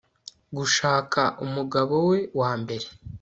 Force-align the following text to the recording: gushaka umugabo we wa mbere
gushaka 0.57 1.21
umugabo 1.45 1.95
we 2.09 2.17
wa 2.39 2.51
mbere 2.61 2.87